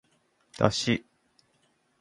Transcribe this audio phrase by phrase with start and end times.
[0.57, 1.05] だし